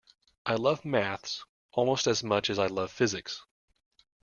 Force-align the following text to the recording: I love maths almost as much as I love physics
I 0.47 0.55
love 0.55 0.83
maths 0.83 1.45
almost 1.73 2.07
as 2.07 2.23
much 2.23 2.49
as 2.49 2.57
I 2.57 2.65
love 2.65 2.91
physics 2.91 3.45